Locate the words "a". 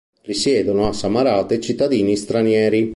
0.87-0.93